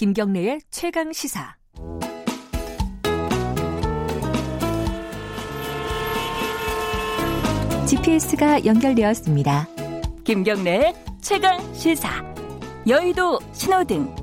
김경래의 0.00 0.62
최강 0.70 1.12
시사. 1.12 1.56
GPS가 7.86 8.64
연결되었습니다. 8.64 9.68
김경래의 10.24 10.94
최강 11.20 11.74
시사. 11.74 12.08
여의도 12.88 13.40
신호등. 13.52 14.14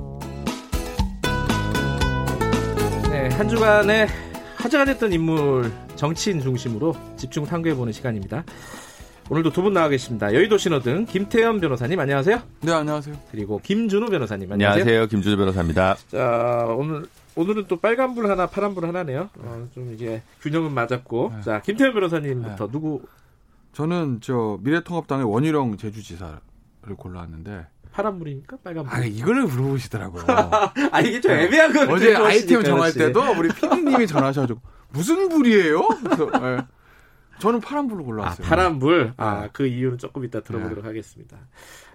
네, 3.12 3.28
한 3.36 3.48
주간에 3.48 4.08
화제가 4.56 4.84
됐던 4.84 5.12
인물 5.12 5.72
정치인 5.94 6.40
중심으로 6.40 6.96
집중 7.16 7.46
탐구해보는 7.46 7.92
시간입니다. 7.92 8.42
오늘도 9.30 9.50
두 9.52 9.62
분 9.62 9.74
나와 9.74 9.88
계십니다. 9.88 10.32
여의도 10.32 10.56
신호등 10.56 11.04
김태현 11.04 11.60
변호사님 11.60 12.00
안녕하세요. 12.00 12.40
네 12.62 12.72
안녕하세요. 12.72 13.14
그리고 13.30 13.60
김준우 13.62 14.06
변호사님 14.08 14.50
안녕하세요. 14.50 14.82
안녕하세요. 14.82 15.06
김준우 15.08 15.36
변호사입니다. 15.36 15.96
자 16.10 16.64
오늘 16.78 17.04
오늘은 17.34 17.66
또 17.68 17.76
빨간불 17.78 18.30
하나 18.30 18.46
파란불 18.46 18.86
하나네요. 18.86 19.28
어, 19.38 19.68
좀 19.74 19.92
이게 19.92 20.22
균형은 20.40 20.72
맞았고 20.72 21.32
네. 21.36 21.42
자 21.42 21.60
김태현 21.60 21.92
변호사님부터 21.92 22.66
네. 22.66 22.72
누구 22.72 23.02
저는 23.74 24.20
저 24.22 24.58
미래통합당의 24.62 25.30
원희룡 25.30 25.76
제주지사를 25.76 26.38
골라왔는데 26.96 27.66
파란불입니까 27.92 28.56
빨간불? 28.64 28.94
아 28.94 29.04
이걸 29.04 29.42
물어보시더라고요. 29.42 30.24
아 30.90 31.00
이게 31.02 31.20
좀 31.20 31.32
애매한 31.32 31.72
거 31.74 31.92
어제 31.92 32.14
아이템 32.16 32.62
정할 32.62 32.94
때도 32.94 33.20
우리 33.38 33.50
PD님이 33.50 34.06
전화하셔가지고 34.06 34.58
무슨 34.90 35.28
불이에요? 35.28 35.86
그래서 36.02 36.30
예. 36.56 36.77
저는 37.40 37.60
파란불로 37.60 38.02
아, 38.02 38.06
골라왔어요. 38.06 38.46
파란불. 38.46 39.12
아, 39.16 39.40
네. 39.42 39.48
그 39.52 39.66
이유는 39.66 39.98
조금 39.98 40.24
이따 40.24 40.40
들어보도록 40.40 40.84
하겠습니다. 40.84 41.36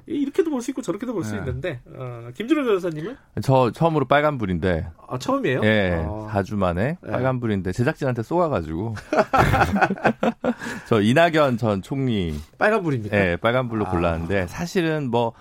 이렇게도 0.05 0.49
볼 0.49 0.61
수 0.61 0.71
있고 0.71 0.81
저렇게도 0.81 1.13
볼수 1.13 1.31
네. 1.33 1.39
있는데, 1.39 1.79
어, 1.95 2.27
김준호 2.35 2.65
변호사님은? 2.65 3.15
저 3.41 3.71
처음으로 3.71 4.03
빨간불인데, 4.05 4.87
아, 5.07 5.17
처음이에요? 5.17 5.61
예, 5.63 6.03
어. 6.05 6.27
4주 6.29 6.55
만에 6.57 6.97
네. 7.01 7.11
빨간불인데 7.11 7.71
제작진한테 7.71 8.21
쏘아가지고 8.23 8.95
저 10.87 11.01
이낙연 11.01 11.57
전 11.57 11.81
총리 11.81 12.33
빨간불입니까? 12.57 13.15
예, 13.17 13.35
빨간불로 13.37 13.87
아. 13.87 13.91
골랐는데 13.91 14.47
사실은 14.47 15.09
뭐 15.09 15.33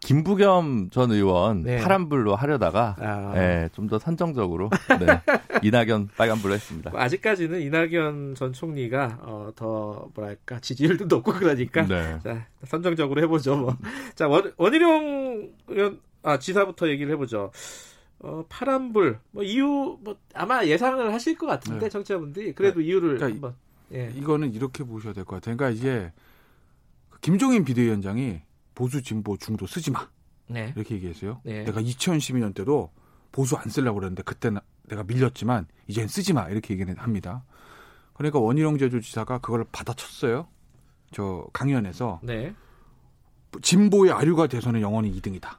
김부겸 0.00 0.90
전 0.90 1.10
의원 1.10 1.62
네. 1.62 1.78
파란불로 1.78 2.34
하려다가 2.36 2.96
아. 2.98 3.32
예, 3.36 3.68
좀더 3.72 3.98
선정적으로 3.98 4.70
네, 5.00 5.06
이낙연 5.62 6.10
빨간불로 6.16 6.54
했습니다. 6.54 6.92
아직까지는 6.94 7.60
이낙연 7.62 8.34
전 8.36 8.52
총리가, 8.52 9.18
어, 9.22 9.50
더, 9.56 10.08
뭐랄까, 10.14 10.60
지지율도 10.60 11.06
높고 11.06 11.32
그러니까. 11.32 11.84
네. 11.86 12.18
자, 12.22 12.46
선정적으로 12.64 13.20
해보죠, 13.22 13.56
뭐. 13.56 13.76
자, 14.14 14.28
원, 14.28 14.52
원희룡 14.56 15.50
의원, 15.68 16.00
아, 16.22 16.38
지사부터 16.38 16.88
얘기를 16.88 17.12
해보죠. 17.12 17.50
어, 18.20 18.44
파란불, 18.48 19.18
뭐, 19.32 19.42
이유, 19.42 19.98
뭐, 20.00 20.16
아마 20.32 20.64
예상을 20.64 21.12
하실 21.12 21.36
것 21.36 21.46
같은데, 21.46 21.86
네. 21.86 21.88
청취자분들이. 21.88 22.54
그래도 22.54 22.80
이유를 22.80 23.16
그러니까 23.16 23.34
한번, 23.48 23.54
예. 23.92 24.12
이거는 24.14 24.54
이렇게 24.54 24.84
보셔야 24.84 25.12
될 25.12 25.24
것 25.24 25.36
같아요. 25.36 25.56
그러니까 25.56 25.76
이제 25.76 26.12
그 27.10 27.20
김종인 27.20 27.64
비대위원장이 27.64 28.42
보수 28.78 29.02
진보 29.02 29.36
중도 29.36 29.66
쓰지 29.66 29.90
마 29.90 30.08
네. 30.46 30.72
이렇게 30.76 30.94
얘기했어요. 30.94 31.40
네. 31.42 31.64
내가 31.64 31.82
2012년 31.82 32.54
때도 32.54 32.92
보수 33.32 33.56
안 33.56 33.68
쓰려고 33.68 33.98
그랬는데 33.98 34.22
그때는 34.22 34.60
내가 34.84 35.02
밀렸지만 35.02 35.66
이젠 35.88 36.06
쓰지 36.06 36.32
마 36.32 36.48
이렇게 36.48 36.74
얘기를 36.74 36.96
합니다. 36.96 37.42
그러니까 38.14 38.38
원희룡 38.38 38.78
제주지사가 38.78 39.38
그걸 39.38 39.64
받아쳤어요. 39.72 40.46
저 41.10 41.44
강연에서 41.52 42.20
네. 42.22 42.54
진보의 43.62 44.12
아류가 44.12 44.46
돼서는 44.46 44.80
영원히 44.80 45.10
2등이다. 45.20 45.56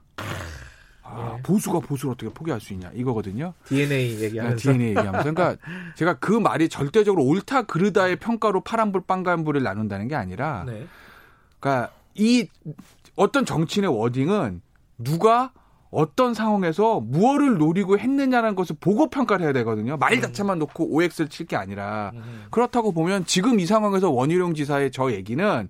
아, 1.04 1.34
네. 1.36 1.42
보수가 1.44 1.82
보수를 1.82 2.14
어떻게 2.14 2.32
포기할 2.34 2.62
수 2.62 2.72
있냐 2.72 2.90
이거거든요. 2.94 3.54
DNA 3.66 4.22
얘기하면서. 4.22 4.58
DNA 4.62 4.90
얘기하면서 4.92 5.34
그러니까 5.34 5.62
제가 5.98 6.20
그 6.20 6.32
말이 6.32 6.70
절대적으로 6.70 7.26
옳다 7.26 7.64
그르다의 7.64 8.16
평가로 8.16 8.62
파란불 8.62 9.02
빵간불을 9.02 9.62
나눈다는 9.62 10.08
게 10.08 10.16
아니라 10.16 10.64
네. 10.66 10.88
그러니까 11.60 11.99
이 12.20 12.48
어떤 13.16 13.46
정치인의 13.46 13.90
워딩은 13.98 14.62
누가 14.98 15.52
어떤 15.92 16.34
상황에서 16.36 17.00
무엇을 17.00 17.58
노리고 17.58 17.98
했느냐는 17.98 18.54
것을 18.56 18.76
보고 18.80 19.10
평가를 19.10 19.46
해야 19.46 19.54
되거든요. 19.54 19.98
말 19.98 20.14
음. 20.14 20.22
자체만 20.22 20.60
놓고 20.60 20.94
OX를 20.94 21.30
칠 21.30 21.48
게 21.48 21.56
아니라 21.56 22.12
음. 22.14 22.46
그렇다고 22.52 22.92
보면 22.92 23.26
지금 23.26 23.60
이 23.60 23.66
상황에서 23.66 24.12
원희룡 24.12 24.54
지사의 24.54 24.92
저 24.92 25.12
얘기는 25.12 25.70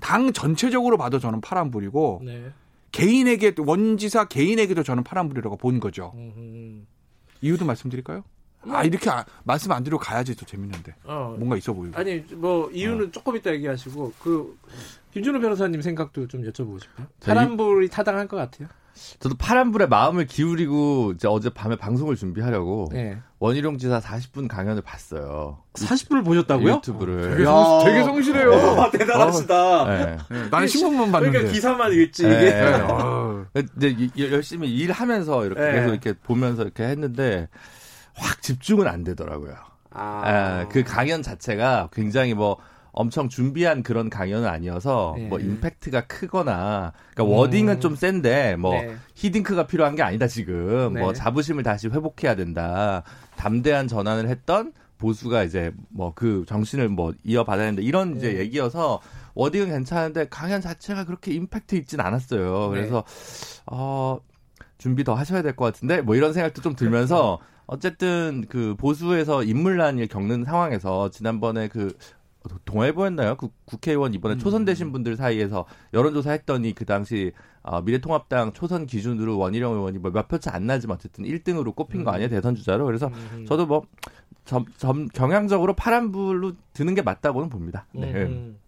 당 0.00 0.32
전체적으로 0.32 0.96
봐도 0.96 1.18
저는 1.20 1.40
파란불이고 1.40 2.22
네. 2.24 2.50
개인에게 2.90 3.54
원 3.58 3.96
지사 3.98 4.24
개인에게도 4.24 4.82
저는 4.82 5.04
파란불이라고 5.04 5.56
본 5.56 5.78
거죠. 5.78 6.12
음. 6.16 6.86
이유도 7.42 7.64
말씀드릴까요? 7.64 8.24
아 8.68 8.84
이렇게 8.84 9.08
아- 9.10 9.24
말씀 9.44 9.72
안 9.72 9.82
드리고 9.82 9.98
가야지 10.00 10.36
또 10.36 10.44
재밌는데 10.44 10.94
어. 11.04 11.34
뭔가 11.38 11.56
있어 11.56 11.72
보이고. 11.72 11.96
아니 11.98 12.22
뭐 12.32 12.70
이유는 12.70 13.12
조금 13.12 13.36
이따 13.36 13.50
얘기하시고 13.52 14.12
그 14.22 14.58
김준호 15.12 15.40
변호사님 15.40 15.80
생각도 15.82 16.28
좀 16.28 16.42
여쭤보고 16.42 16.80
싶어요. 16.80 17.06
자, 17.20 17.32
이- 17.32 17.34
파란불이 17.34 17.88
타당할 17.88 18.28
것 18.28 18.36
같아요. 18.36 18.68
저도 19.18 19.34
파란불에 19.36 19.86
마음을 19.86 20.26
기울이고 20.26 21.12
이제 21.14 21.26
어제 21.26 21.48
밤에 21.48 21.76
방송을 21.76 22.16
준비하려고 22.16 22.88
네. 22.92 23.16
원희룡 23.38 23.78
지사 23.78 23.98
40분 23.98 24.46
강연을 24.46 24.82
봤어요. 24.82 25.62
40분을 25.74 26.22
보셨다고요? 26.24 26.74
유튜브를. 26.74 27.30
되게, 27.30 27.44
성, 27.44 27.82
되게 27.84 28.02
성실 28.02 28.36
해요. 28.36 28.50
와, 28.50 28.90
대단하시다. 28.90 29.84
네. 29.86 30.18
네, 30.30 30.48
나는 30.50 30.66
신문만 30.66 31.12
봤는데. 31.12 31.30
그러니까 31.32 31.52
기사만 31.54 31.92
읽지 31.92 32.24
네. 32.24 32.36
이게. 32.36 32.50
네, 32.50 32.72
어. 32.82 33.46
근데 33.54 33.88
이- 33.88 34.10
이- 34.14 34.30
열심히 34.32 34.68
일하면서 34.76 35.46
이렇게 35.46 35.60
네. 35.62 35.72
계속 35.72 35.88
이렇게 35.92 36.12
보면서 36.12 36.62
이렇게 36.62 36.82
했는데 36.84 37.48
확 38.14 38.42
집중은 38.42 38.86
안 38.86 39.04
되더라고요. 39.04 39.54
아, 39.92 40.62
예, 40.62 40.66
그 40.68 40.84
강연 40.84 41.22
자체가 41.22 41.88
굉장히 41.92 42.34
뭐 42.34 42.58
엄청 42.92 43.28
준비한 43.28 43.82
그런 43.82 44.10
강연은 44.10 44.48
아니어서 44.48 45.14
네. 45.16 45.26
뭐 45.28 45.38
임팩트가 45.38 46.06
크거나 46.06 46.92
그러니까 47.14 47.24
음. 47.34 47.38
워딩은 47.38 47.80
좀 47.80 47.94
센데 47.94 48.56
뭐 48.56 48.72
네. 48.74 48.96
히딩크가 49.14 49.66
필요한 49.68 49.94
게 49.94 50.02
아니다 50.02 50.26
지금 50.26 50.94
네. 50.94 51.00
뭐 51.00 51.12
자부심을 51.12 51.62
다시 51.62 51.88
회복해야 51.88 52.34
된다 52.34 53.04
담대한 53.36 53.86
전환을 53.88 54.28
했던 54.28 54.72
보수가 54.98 55.44
이제 55.44 55.72
뭐 55.88 56.12
그 56.14 56.44
정신을 56.48 56.88
뭐 56.88 57.12
이어받아야 57.24 57.66
된다 57.66 57.82
이런 57.82 58.16
이제 58.16 58.32
네. 58.32 58.40
얘기여서 58.40 59.00
워딩은 59.34 59.68
괜찮은데 59.68 60.26
강연 60.28 60.60
자체가 60.60 61.04
그렇게 61.04 61.32
임팩트 61.32 61.76
있진 61.76 62.00
않았어요. 62.00 62.70
네. 62.72 62.76
그래서 62.76 63.04
어 63.66 64.18
준비 64.78 65.04
더 65.04 65.14
하셔야 65.14 65.42
될 65.42 65.54
것 65.54 65.64
같은데 65.66 66.00
뭐 66.02 66.16
이런 66.16 66.32
생각도 66.32 66.60
좀 66.60 66.74
들면서 66.74 67.38
어쨌든 67.72 68.44
그 68.48 68.74
보수에서 68.74 69.44
인물난을 69.44 70.08
겪는 70.08 70.44
상황에서 70.44 71.08
지난번에 71.10 71.68
그 71.68 71.96
동아일보였나요? 72.64 73.36
그 73.36 73.50
국회의원 73.64 74.12
이번에 74.12 74.38
초선되신 74.38 74.90
분들 74.90 75.14
사이에서 75.16 75.66
여론조사 75.94 76.32
했더니 76.32 76.74
그 76.74 76.84
당시 76.84 77.30
어, 77.62 77.80
미래통합당 77.82 78.54
초선 78.54 78.86
기준으로 78.86 79.38
원희룡 79.38 79.72
의원이 79.74 79.98
뭐몇 79.98 80.26
표 80.26 80.38
차 80.38 80.52
안 80.52 80.66
나지만 80.66 80.96
어쨌든 80.96 81.24
1등으로 81.24 81.72
꼽힌 81.76 82.02
거 82.02 82.10
아니에요 82.10 82.28
대선 82.28 82.56
주자로 82.56 82.86
그래서 82.86 83.06
음. 83.34 83.44
저도 83.46 83.66
뭐 83.66 83.86
점, 84.44 84.64
점, 84.76 85.06
경향적으로 85.06 85.74
파란불로 85.74 86.54
드는 86.72 86.96
게 86.96 87.02
맞다고는 87.02 87.50
봅니다. 87.50 87.86
네. 87.92 88.10
음. 88.24 88.58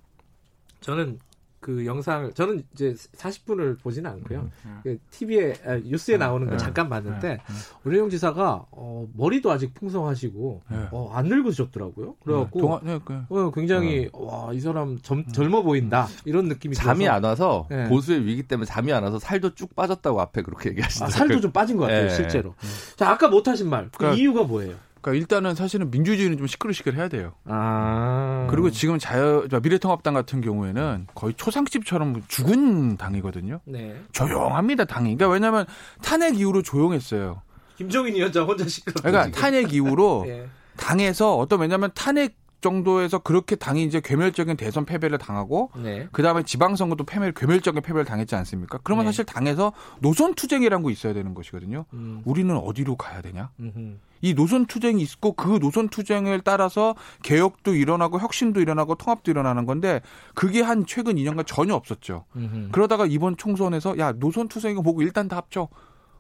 저는 0.81 1.19
그 1.63 1.87
영상을 1.87 2.33
저는 2.33 2.65
이제 2.75 2.93
40분을 3.17 3.79
보지는 3.81 4.11
않고요. 4.11 4.51
그 4.83 4.99
TV에 5.13 5.55
아, 5.65 5.77
뉴스에 5.77 6.17
나오는 6.17 6.45
거 6.49 6.55
네. 6.55 6.59
잠깐 6.59 6.89
봤는데 6.89 7.29
네. 7.29 7.39
원희룡 7.85 8.11
지사가 8.11 8.67
어, 8.73 9.07
머리도 9.15 9.49
아직 9.51 9.73
풍성하시고 9.73 10.63
네. 10.69 10.89
어, 10.91 11.13
안 11.15 11.27
늙으셨더라고요. 11.27 12.17
그래갖고 12.25 12.81
네, 12.83 12.99
그, 13.05 13.23
어, 13.29 13.51
굉장히 13.53 14.11
와 14.13 14.53
이 14.53 14.59
사람 14.61 14.99
젊, 15.03 15.25
젊어 15.29 15.63
보인다 15.63 16.09
이런 16.25 16.49
느낌이 16.49 16.75
잠이 16.75 17.05
들어서 17.05 17.17
안 17.17 17.25
와서 17.25 17.67
네. 17.71 17.89
보수의 17.89 18.27
위기 18.27 18.43
때문에 18.43 18.67
잠이 18.67 18.93
안 18.93 19.05
와서 19.05 19.21
살도 19.21 19.55
쭉 19.55 19.75
빠졌다고 19.77 20.21
앞에 20.21 20.43
그렇게 20.43 20.69
아, 20.69 20.73
얘기하시더라고요. 20.73 21.17
살도 21.17 21.41
좀 21.41 21.53
빠진 21.53 21.77
것 21.77 21.85
같아요 21.85 22.09
네. 22.09 22.15
실제로. 22.15 22.55
자 22.97 23.09
아까 23.11 23.29
못하신 23.29 23.71
말그 23.71 23.99
그러니까- 23.99 24.21
이유가 24.21 24.43
뭐예요? 24.43 24.75
그러니까 25.03 25.21
일단은 25.21 25.55
사실은 25.55 25.91
민주주의는 25.91 26.39
좀 26.39 26.47
시끌시끌 26.47 26.95
해야 26.95 27.09
돼요. 27.09 27.33
아 27.45 28.47
그리고 28.51 28.71
지금 28.71 28.99
자유, 28.99 29.47
저 29.51 29.61
미래통합당 29.61 30.15
같은 30.15 30.41
경우에는 30.41 31.09
거의 31.15 31.35
초상집처럼 31.35 32.23
죽은 32.29 32.97
당이거든요. 32.97 33.61
네 33.65 34.01
조용합니다, 34.13 34.85
당이. 34.85 35.17
그러니까 35.17 35.29
왜냐면 35.29 35.67
탄핵 36.01 36.39
이후로 36.39 36.63
조용했어요. 36.63 37.43
김정인 37.77 38.15
위원장 38.15 38.47
혼자 38.47 38.67
시끄럽. 38.67 39.03
그러니까 39.03 39.39
탄핵 39.39 39.75
이후로 39.75 40.25
예. 40.29 40.49
당에서 40.77 41.37
어떤 41.37 41.61
왜냐면 41.61 41.91
탄핵 41.95 42.41
정도에서 42.61 43.19
그렇게 43.19 43.57
당이 43.57 43.83
이제 43.83 44.01
괴멸적인 44.01 44.57
대선 44.57 44.85
패배를 44.85 45.19
당하고 45.19 45.73
네. 45.75 46.07
그 46.13 46.23
다음에 46.23 46.45
지방선거도 46.45 47.03
패배, 47.03 47.33
괴멸적인 47.35 47.83
패배를 47.83 48.05
당했지 48.05 48.37
않습니까? 48.37 48.79
그러면 48.85 49.05
네. 49.05 49.09
사실 49.09 49.25
당에서 49.25 49.73
노선 49.99 50.35
투쟁이라는 50.37 50.85
거 50.85 50.91
있어야 50.93 51.13
되는 51.13 51.35
것이거든요. 51.35 51.87
음. 51.93 52.23
우리는 52.25 52.57
어디로 52.57 52.95
가야 52.95 53.21
되냐? 53.21 53.51
음흠. 53.59 53.97
이 54.23 54.35
노선 54.35 54.67
투쟁이 54.67 55.03
있고 55.03 55.33
그 55.33 55.59
노선 55.59 55.89
투쟁을 55.89 56.41
따라서 56.41 56.95
개혁도 57.23 57.75
일어나고 57.75 58.21
혁신도 58.21 58.61
일어나고 58.61 58.95
통합도 58.95 59.31
일어나는 59.31 59.67
건데 59.67 60.01
그게 60.35 60.63
한 60.63 60.87
최근 60.87 61.17
2년간 61.17 61.45
전혀 61.47 61.75
없었죠. 61.75 62.25
음흠. 62.37 62.69
그러다가 62.71 63.05
이번 63.05 63.37
총선에서 63.37 63.99
야 63.99 64.13
노선 64.13 64.49
투쟁이고 64.49 64.83
보고 64.83 65.03
일단 65.03 65.29
다 65.29 65.37
합쳐. 65.37 65.69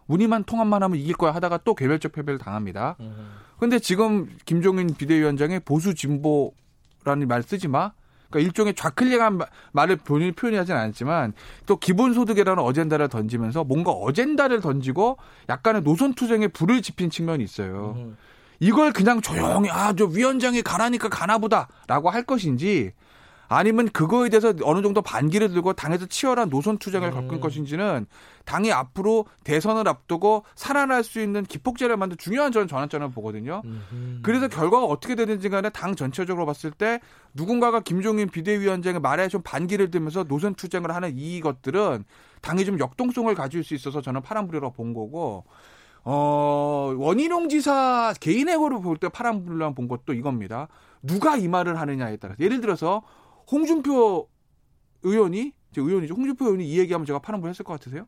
우리만 0.08 0.44
통합만 0.44 0.82
하면 0.82 0.98
이길 0.98 1.14
거야 1.14 1.32
하다가 1.32 1.58
또 1.58 1.74
개별적 1.74 2.12
패배를 2.12 2.38
당합니다. 2.38 2.96
음. 3.00 3.34
근데 3.58 3.78
지금 3.78 4.28
김종인 4.44 4.94
비대위원장의 4.94 5.60
보수 5.60 5.94
진보라는 5.94 7.28
말 7.28 7.42
쓰지 7.44 7.68
마. 7.68 7.92
그러니까 8.32 8.40
일종의 8.40 8.74
좌클릭한 8.74 9.38
마- 9.38 9.46
말을 9.72 9.96
본인이 9.96 10.32
표현하진 10.32 10.74
않았지만 10.74 11.34
또 11.66 11.76
기본소득이라는 11.76 12.60
어젠다를 12.62 13.08
던지면서 13.08 13.62
뭔가 13.64 13.92
어젠다를 13.92 14.60
던지고 14.60 15.18
약간의 15.48 15.82
노선 15.82 16.14
투쟁에 16.14 16.48
불을 16.48 16.82
지핀 16.82 17.10
측면이 17.10 17.44
있어요. 17.44 17.94
음. 17.96 18.16
이걸 18.58 18.92
그냥 18.92 19.20
조용히 19.20 19.68
아 19.70 19.92
저 19.94 20.06
위원장이 20.06 20.62
가라니까 20.62 21.08
가나보다라고 21.08 22.10
할 22.10 22.22
것인지 22.22 22.92
아니면 23.54 23.88
그거에 23.90 24.28
대해서 24.28 24.54
어느 24.62 24.82
정도 24.82 25.02
반기를 25.02 25.48
들고 25.50 25.74
당에서 25.74 26.06
치열한 26.06 26.48
노선 26.48 26.78
투쟁을 26.78 27.08
음. 27.08 27.28
겪을 27.28 27.40
것인지는 27.40 28.06
당이 28.44 28.72
앞으로 28.72 29.26
대선을 29.44 29.86
앞두고 29.88 30.44
살아날 30.54 31.04
수 31.04 31.20
있는 31.20 31.44
기폭제를 31.44 31.96
만든 31.96 32.16
중요한 32.18 32.50
저는 32.50 32.66
전환점을 32.66 33.10
보거든요. 33.10 33.62
음. 33.64 34.20
그래서 34.22 34.48
결과가 34.48 34.84
어떻게 34.86 35.14
되든지 35.14 35.48
간에 35.48 35.70
당 35.70 35.94
전체적으로 35.94 36.46
봤을 36.46 36.70
때 36.70 37.00
누군가가 37.34 37.80
김종인 37.80 38.28
비대위원장의 38.28 39.00
말에 39.00 39.28
좀 39.28 39.42
반기를 39.42 39.90
들면서 39.90 40.24
노선 40.24 40.54
투쟁을 40.54 40.94
하는 40.94 41.16
이것들은 41.16 42.04
당이 42.40 42.64
좀 42.64 42.78
역동성을 42.78 43.32
가질 43.34 43.62
수 43.64 43.74
있어서 43.74 44.00
저는 44.00 44.22
파란불이라고 44.22 44.72
본 44.72 44.94
거고 44.94 45.44
어, 46.04 46.94
원희룡 46.96 47.48
지사 47.48 48.12
개인의 48.20 48.56
거로 48.56 48.80
볼때 48.80 49.08
파란불이라고 49.08 49.74
본 49.74 49.88
것도 49.88 50.14
이겁니다. 50.14 50.68
누가 51.02 51.36
이 51.36 51.48
말을 51.48 51.80
하느냐에 51.80 52.16
따라서 52.16 52.38
예를 52.40 52.60
들어서 52.60 53.02
홍준표 53.52 54.28
의원이 55.02 55.52
제 55.72 55.80
의원이죠. 55.80 56.14
홍준표 56.14 56.46
의원이 56.46 56.66
이 56.66 56.78
얘기하면 56.78 57.06
제가 57.06 57.18
파란불 57.18 57.50
했을 57.50 57.64
것 57.64 57.74
같으세요? 57.74 58.06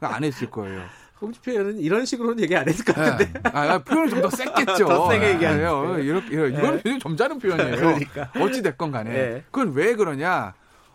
안 0.00 0.24
했을 0.24 0.50
거예요. 0.50 0.82
홍준표 1.20 1.50
의원은 1.50 1.78
이런 1.80 2.04
식으로는 2.06 2.42
얘기 2.42 2.56
안 2.56 2.66
했을 2.66 2.84
것 2.84 2.94
같은데. 2.94 3.32
네. 3.32 3.40
아, 3.52 3.74
아, 3.74 3.78
표현이 3.84 4.10
좀더 4.10 4.30
셌겠죠. 4.30 4.86
더 4.86 5.10
세게 5.10 5.34
얘기하는 5.34 5.66
아, 5.66 5.70
거예요. 5.72 5.98
이렇게, 5.98 6.34
이건 6.34 6.74
굉장히 6.76 6.98
점잖은 6.98 7.38
표현이에요. 7.38 7.76
그러니까. 7.76 8.32
어찌 8.40 8.62
됐건 8.62 8.90
간에. 8.90 9.12
네. 9.12 9.44
그건 9.50 9.72
왜 9.74 9.94
그러냐. 9.94 10.54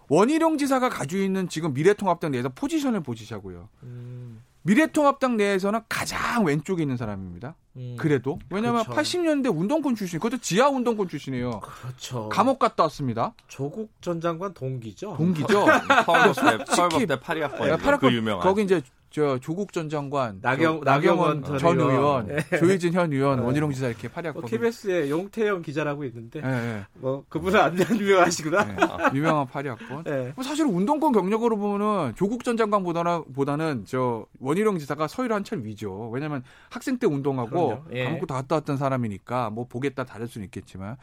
원희룡 0.10 0.58
지사가 0.58 0.90
가지고 0.90 1.22
있는 1.22 1.48
지금 1.50 1.74
미래통합당 1.74 2.32
내에서 2.32 2.50
포지션을 2.50 3.02
보시자고요. 3.02 3.70
음. 3.84 4.42
미래통합당 4.64 5.38
내에서는 5.38 5.80
가장 5.88 6.46
왼쪽에 6.46 6.84
있는 6.84 6.98
사람입니다. 6.98 7.56
음. 7.78 7.96
그래도. 7.98 8.40
왜냐면 8.50 8.84
그렇죠. 8.84 9.00
80년대 9.02 9.56
운동권 9.56 9.96
출신, 9.96 10.20
그것도 10.20 10.42
지하 10.42 10.68
운동권 10.70 11.08
출신이에요. 11.08 11.62
그렇죠. 11.62 12.30
감옥 12.30 12.60
갔다 12.60 12.84
왔습니다. 12.84 13.34
조국 13.48 13.92
전 14.02 14.20
장관 14.20 14.54
동기죠. 14.54 15.16
동기죠. 15.18 15.66
서울법대 16.06 16.34
솔직히- 16.34 16.76
서울법대 16.76 17.20
파리 17.22 17.42
학번 17.42 17.70
파라콘- 17.78 18.00
그 18.00 18.14
유명한 18.14 18.42
거기 18.46 18.64
이제 18.64 18.82
저 19.12 19.40
조국 19.40 19.74
전 19.74 19.90
장관, 19.90 20.40
나경- 20.42 20.82
저 20.84 20.92
나경원 20.92 21.42
나경원 21.42 21.44
전전 21.60 21.80
의원, 21.90 22.30
의원. 22.30 22.44
조혜진 22.60 22.94
현 22.94 23.12
의원, 23.12 23.40
네. 23.40 23.46
원희룡 23.46 23.72
지사 23.72 23.88
이렇게 23.88 24.08
파리 24.08 24.30
뭐. 24.32 24.44
KBS에 24.44 25.10
용태영 25.10 25.64
기자라고 25.64 26.04
있는데 26.06 26.42
예, 26.44 26.48
예. 26.48 26.86
뭐 26.94 27.24
그분은 27.28 27.60
안 27.60 27.76
유명하시구나. 28.00 28.64
네, 28.66 28.76
유명한 29.16 29.48
파리 29.48 29.68
학번. 29.70 30.04
네. 30.04 30.32
뭐 30.36 30.44
사실 30.44 30.66
운동권 30.66 31.12
경력으로 31.12 31.58
보면은 31.58 32.14
조국 32.16 32.44
전 32.44 32.56
장관보다는 32.56 33.34
보다는 33.34 33.86
저 33.88 34.26
원희룡 34.40 34.78
지사가 34.78 35.08
서희를 35.08 35.36
한참 35.36 35.64
위죠. 35.66 36.10
왜냐면 36.12 36.44
학생 36.70 36.98
때 37.00 37.08
운동하고. 37.08 37.86
예. 37.94 38.04
감옥도 38.04 38.28
다 38.28 38.36
갔다 38.36 38.56
왔던 38.58 38.78
사람이니까 38.78 39.50
뭐 39.50 39.66
보겠다 39.68 40.04
다를 40.06 40.28
수는 40.28 40.46
있겠지만. 40.46 40.98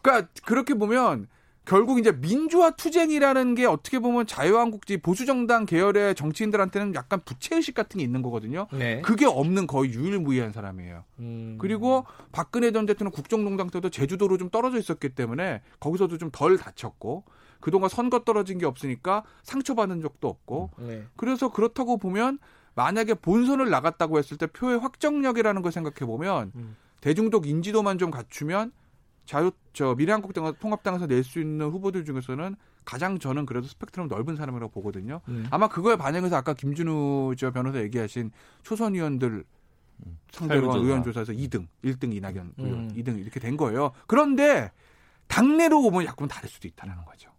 그러니까 0.00 0.28
그렇게 0.44 0.74
보면 0.74 1.28
결국 1.64 1.98
이제 2.00 2.10
민주화 2.10 2.70
투쟁이라는 2.72 3.54
게 3.54 3.66
어떻게 3.66 4.00
보면 4.00 4.26
자유한국지 4.26 4.96
보수정당 4.96 5.64
계열의 5.64 6.16
정치인들한테는 6.16 6.94
약간 6.94 7.20
부채의식 7.24 7.74
같은 7.74 7.98
게 7.98 8.04
있는 8.04 8.22
거거든요. 8.22 8.66
네. 8.72 9.00
그게 9.02 9.26
없는 9.26 9.66
거의 9.68 9.92
유일무이한 9.92 10.52
사람이에요. 10.52 11.04
음. 11.20 11.56
그리고 11.60 12.04
박근혜 12.32 12.72
전 12.72 12.84
대통령 12.84 13.12
국정농단 13.12 13.70
때도 13.70 13.90
제주도로 13.90 14.38
좀 14.38 14.50
떨어져 14.50 14.78
있었기 14.78 15.10
때문에 15.10 15.62
거기서도 15.78 16.18
좀 16.18 16.30
덜 16.32 16.56
다쳤고 16.56 17.24
그동안 17.60 17.88
선거 17.88 18.20
떨어진 18.20 18.58
게 18.58 18.66
없으니까 18.66 19.22
상처받은 19.44 20.00
적도 20.00 20.28
없고 20.28 20.70
네. 20.78 21.04
그래서 21.16 21.52
그렇다고 21.52 21.96
보면 21.98 22.38
만약에 22.74 23.14
본선을 23.14 23.70
나갔다고 23.70 24.18
했을 24.18 24.36
때 24.36 24.46
표의 24.46 24.78
확정력이라는 24.78 25.62
걸 25.62 25.70
생각해 25.70 26.06
보면 26.10 26.52
음. 26.56 26.76
대중적 27.02 27.46
인지도만 27.46 27.98
좀 27.98 28.10
갖추면 28.10 28.72
자유 29.24 29.50
저 29.72 29.94
미래한국당 29.94 30.52
통합당에서 30.60 31.06
낼 31.06 31.22
수 31.24 31.40
있는 31.40 31.66
후보들 31.70 32.04
중에서는 32.04 32.56
가장 32.84 33.18
저는 33.18 33.46
그래도 33.46 33.66
스펙트럼 33.68 34.08
넓은 34.08 34.36
사람이라고 34.36 34.72
보거든요. 34.72 35.20
음. 35.28 35.46
아마 35.50 35.68
그거에 35.68 35.96
반영해서 35.96 36.36
아까 36.36 36.52
김준우 36.54 37.34
저 37.38 37.50
변호사 37.52 37.80
얘기하신 37.80 38.32
초선 38.62 38.94
의원들 38.94 39.44
상대로 40.32 40.62
한 40.62 40.72
설문조사. 40.72 40.84
의원 40.84 41.02
조사에서 41.04 41.32
2등, 41.32 41.68
1등 41.84 42.12
이낙연 42.14 42.54
의원, 42.58 42.80
음. 42.80 42.88
2등 42.96 43.20
이렇게 43.20 43.38
된 43.38 43.56
거예요. 43.56 43.92
그런데 44.08 44.72
당내로 45.28 45.80
보면 45.82 46.04
약간 46.06 46.26
다를 46.26 46.48
수도 46.48 46.66
있다는 46.66 46.96
거죠. 47.04 47.30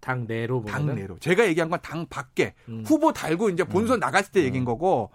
당 0.00 0.26
내로 0.26 0.60
보면 0.62 0.86
당내로. 0.86 1.18
제가 1.20 1.46
얘기한 1.46 1.70
건 1.70 1.78
당 1.82 2.06
밖에 2.08 2.54
음. 2.68 2.82
후보 2.86 3.12
달고 3.12 3.50
이제 3.50 3.62
본선 3.64 4.00
나갔을 4.00 4.32
때 4.32 4.42
얘기인 4.42 4.64
거고 4.64 5.10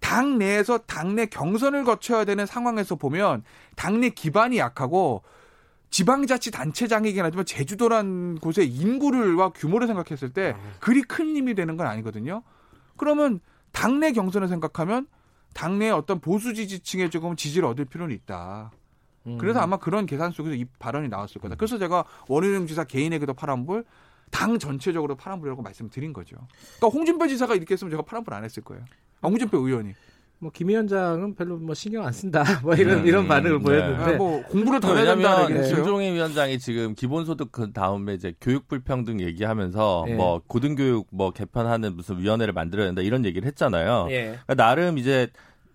당 0.00 0.36
내에서 0.36 0.76
당내 0.78 1.26
경선을 1.26 1.84
거쳐야 1.84 2.24
되는 2.26 2.44
상황에서 2.44 2.96
보면 2.96 3.44
당내 3.76 4.10
기반이 4.10 4.58
약하고 4.58 5.22
지방자치단체장이긴 5.90 7.24
하지만 7.24 7.44
제주도란 7.46 8.38
곳의 8.38 8.68
인구를와 8.68 9.50
규모를 9.50 9.86
생각했을 9.86 10.30
때 10.32 10.54
아. 10.56 10.72
그리 10.80 11.02
큰 11.02 11.36
힘이 11.36 11.54
되는 11.54 11.76
건 11.76 11.86
아니거든요. 11.86 12.42
그러면 12.96 13.40
당내 13.72 14.12
경선을 14.12 14.48
생각하면 14.48 15.06
당내 15.54 15.90
어떤 15.90 16.20
보수 16.20 16.54
지지층에 16.54 17.08
조금 17.08 17.36
지지를 17.36 17.66
얻을 17.68 17.86
필요는 17.86 18.14
있다. 18.14 18.72
음. 19.26 19.38
그래서 19.38 19.60
아마 19.60 19.76
그런 19.78 20.06
계산 20.06 20.30
속에서 20.32 20.54
이 20.54 20.64
발언이 20.78 21.08
나왔을 21.08 21.40
거다. 21.40 21.56
그래서 21.56 21.78
제가 21.78 22.04
원희룡 22.28 22.66
지사 22.66 22.84
개인에게도 22.84 23.34
파란불, 23.34 23.84
당 24.30 24.58
전체적으로 24.58 25.16
파란불이라고 25.16 25.62
말씀드린 25.62 26.12
거죠. 26.12 26.36
그러니까 26.78 26.88
홍준표 26.98 27.28
지사가 27.28 27.54
이렇게 27.54 27.74
했으면 27.74 27.90
제가 27.90 28.02
파란불 28.02 28.34
안 28.34 28.44
했을 28.44 28.62
거예요. 28.62 28.84
아, 29.20 29.28
홍준표 29.28 29.58
의원이. 29.58 29.94
뭐김 30.38 30.68
위원장은 30.68 31.34
별로 31.34 31.56
뭐 31.56 31.74
신경 31.74 32.06
안 32.06 32.12
쓴다. 32.12 32.44
뭐 32.62 32.74
이런 32.74 32.98
음, 32.98 33.06
이런 33.06 33.26
반응을 33.26 33.58
네. 33.58 33.64
보였는데 33.64 34.14
아, 34.14 34.16
뭐 34.16 34.42
공부를 34.42 34.80
더 34.80 34.94
해야 34.96 35.12
얘기 35.12 35.24
했어요. 35.24 35.76
김종인 35.76 36.14
위원장이 36.14 36.58
지금 36.58 36.94
기본소득 36.94 37.50
그 37.50 37.72
다음에 37.72 38.14
이제 38.14 38.34
교육 38.40 38.68
불평등 38.68 39.20
얘기하면서 39.20 40.04
예. 40.08 40.14
뭐 40.14 40.42
고등교육 40.46 41.08
뭐 41.10 41.30
개편하는 41.30 41.96
무슨 41.96 42.18
위원회를 42.18 42.52
만들어야 42.52 42.86
된다 42.86 43.00
이런 43.00 43.24
얘기를 43.24 43.46
했잖아요. 43.46 44.08
예. 44.10 44.24
그러니까 44.24 44.54
나름 44.54 44.98
이제 44.98 45.28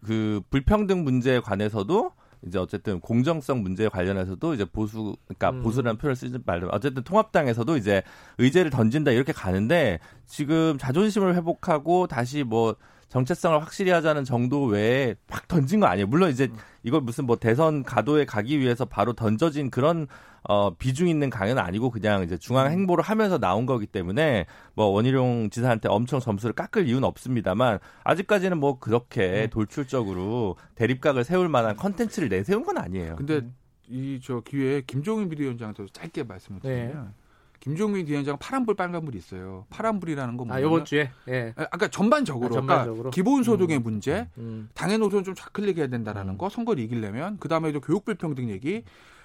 그 0.05 0.41
불평등 0.49 1.03
문제에 1.03 1.39
관해서도 1.39 2.11
이제 2.45 2.57
어쨌든 2.57 2.99
공정성 2.99 3.61
문제에 3.61 3.87
관련해서도 3.87 4.53
이제 4.53 4.65
보수 4.65 5.15
그러니까 5.27 5.51
음. 5.51 5.63
보수라는 5.63 5.97
표현을 5.97 6.15
쓰지 6.15 6.39
말면 6.43 6.69
어쨌든 6.71 7.03
통합당에서도 7.03 7.77
이제 7.77 8.03
의제를 8.37 8.71
던진다 8.71 9.11
이렇게 9.11 9.31
가는데 9.31 9.99
지금 10.25 10.77
자존심을 10.79 11.35
회복하고 11.35 12.07
다시 12.07 12.43
뭐 12.43 12.75
정체성을 13.11 13.61
확실히 13.61 13.91
하자는 13.91 14.23
정도 14.23 14.63
외에 14.63 15.15
확 15.29 15.47
던진 15.49 15.81
거 15.81 15.85
아니에요. 15.87 16.07
물론 16.07 16.29
이제 16.29 16.49
이걸 16.81 17.01
무슨 17.01 17.25
뭐 17.25 17.35
대선 17.35 17.83
가도에 17.83 18.23
가기 18.25 18.57
위해서 18.59 18.85
바로 18.85 19.11
던져진 19.11 19.69
그런 19.69 20.07
어 20.43 20.73
비중 20.73 21.09
있는 21.09 21.29
강연은 21.29 21.61
아니고 21.61 21.91
그냥 21.91 22.23
이제 22.23 22.37
중앙 22.37 22.71
행보를 22.71 23.03
하면서 23.03 23.37
나온 23.37 23.65
거기 23.65 23.85
때문에 23.85 24.45
뭐 24.75 24.85
원희룡 24.87 25.49
지사한테 25.51 25.89
엄청 25.89 26.21
점수를 26.21 26.53
깎을 26.53 26.87
이유는 26.87 27.03
없습니다만 27.03 27.79
아직까지는 28.05 28.57
뭐 28.57 28.79
그렇게 28.79 29.47
돌출적으로 29.51 30.55
대립각을 30.75 31.25
세울 31.25 31.49
만한 31.49 31.75
컨텐츠를 31.75 32.29
내세운 32.29 32.63
건 32.63 32.77
아니에요. 32.77 33.17
근데 33.17 33.41
이 33.89 34.19
저 34.23 34.39
기회에 34.39 34.83
김종인 34.87 35.27
비대위원장한테 35.27 35.85
짧게 35.91 36.23
말씀을 36.23 36.61
드리면 36.61 37.13
김종인 37.61 38.05
비대위원장 38.05 38.37
파란불 38.39 38.75
빨간불이 38.75 39.17
있어요. 39.17 39.65
파란불이라는 39.69 40.35
건 40.35 40.51
아 40.51 40.55
뭐냐면 40.55 40.69
이번 40.69 40.85
주에 40.85 41.11
예. 41.29 41.53
아, 41.55 41.67
아까 41.71 41.87
전반적으로, 41.87 42.47
아, 42.47 42.57
전반적으로? 42.57 42.95
그러니까 42.95 43.11
기본 43.11 43.43
소득의 43.43 43.77
음. 43.77 43.83
문제, 43.83 44.27
음. 44.39 44.69
당의 44.73 44.97
노선을 44.97 45.23
좀 45.23 45.35
좌클릭해야 45.35 45.87
된다라는 45.87 46.33
음. 46.33 46.37
거, 46.37 46.49
선거를 46.49 46.83
이기려면 46.83 47.37
그 47.39 47.47
다음에 47.47 47.71
교육 47.71 48.03
불평등 48.03 48.49
얘기 48.49 48.83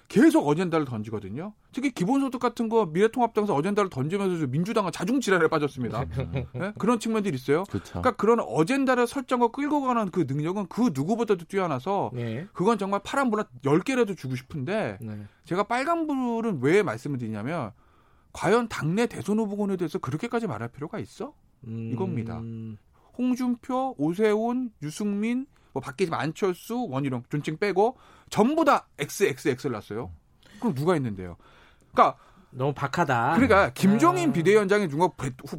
계속 0.09 0.47
어젠다를 0.47 0.85
던지거든요. 0.87 1.53
특히 1.73 1.91
기본소득 1.91 2.41
같은 2.41 2.69
거 2.69 2.87
미래통합당에서 2.87 3.55
어젠다를 3.55 3.91
던지면서 3.91 4.39
좀 4.39 4.51
민주당은 4.51 4.93
자중지란에 4.93 5.49
빠졌습니다. 5.49 6.05
예? 6.57 6.73
그런 6.79 7.01
측면들이 7.01 7.35
있어요. 7.35 7.65
그렇죠. 7.65 8.01
그러니까 8.01 8.13
그런 8.13 8.41
어젠다를 8.41 9.07
설정하고 9.07 9.51
끌고 9.51 9.81
가는 9.81 10.11
그 10.11 10.27
능력은 10.29 10.67
그 10.69 10.91
누구보다도 10.95 11.47
뛰어나서 11.47 12.13
예. 12.17 12.47
그건 12.53 12.79
정말 12.79 13.01
파란불 13.03 13.41
한 13.41 13.47
10개라도 13.65 14.17
주고 14.17 14.37
싶은데 14.37 14.99
네. 15.01 15.27
제가 15.45 15.65
빨간불은 15.65 16.61
왜 16.61 16.83
말씀을 16.83 17.19
드리냐면 17.19 17.73
과연 18.37 18.69
당내 18.69 19.07
대선 19.07 19.39
후보군에 19.39 19.79
대해서 19.79 19.99
그렇게까지 19.99 20.47
말할 20.47 20.69
필요가 20.69 20.99
있어? 20.99 21.33
음. 21.67 21.91
이겁니다. 21.91 22.39
홍준표, 23.17 23.95
오세훈, 23.97 24.73
유승민, 24.83 25.47
뭐 25.73 25.81
밖에 25.81 26.07
안철수, 26.11 26.87
원희룡, 26.91 27.25
존칭 27.31 27.57
빼고 27.57 27.97
전부 28.29 28.67
다 28.67 28.89
XXX를 28.99 29.73
났어요. 29.73 30.13
그럼 30.61 30.75
누가 30.75 30.97
있는데요? 30.97 31.39
그러니까 31.93 32.19
너무 32.51 32.75
박하다. 32.75 33.37
그러니까 33.37 33.71
김종인 33.73 34.29
아. 34.29 34.33
비대위원장이 34.35 34.89
누가 34.89 35.09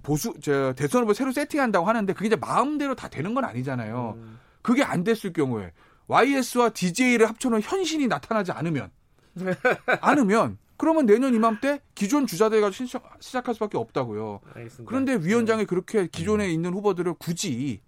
보수 0.03 0.35
저 0.39 0.73
대선 0.73 1.01
후보 1.01 1.13
새로 1.13 1.31
세팅한다고 1.31 1.87
하는데 1.87 2.13
그게 2.13 2.27
이제 2.27 2.35
마음대로 2.35 2.93
다 2.93 3.07
되는 3.07 3.33
건 3.33 3.43
아니잖아요. 3.43 4.13
음. 4.17 4.39
그게 4.61 4.83
안 4.83 5.03
됐을 5.03 5.33
경우에 5.33 5.71
YS와 6.05 6.69
DJ를 6.69 7.27
합쳐놓은 7.27 7.61
현신이 7.63 8.05
나타나지 8.05 8.51
않으면 8.51 8.91
않으면 10.01 10.59
그러면 10.77 11.05
내년 11.05 11.33
이맘때 11.33 11.81
기존 11.95 12.27
주자들과 12.27 12.71
시작, 12.71 13.03
시작할 13.19 13.55
수밖에 13.55 13.77
없다고요. 13.77 14.41
알겠습니다. 14.53 14.89
그런데 14.89 15.15
위원장이 15.15 15.61
네. 15.61 15.65
그렇게 15.65 16.07
기존에 16.07 16.45
음. 16.45 16.51
있는 16.51 16.73
후보들을 16.73 17.15
굳이 17.15 17.81